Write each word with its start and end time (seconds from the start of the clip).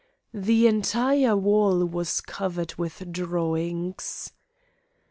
The 0.33 0.65
entire 0.65 1.37
wall 1.37 1.85
was 1.85 2.21
covered 2.21 2.73
with 2.73 3.11
drawings! 3.11 4.31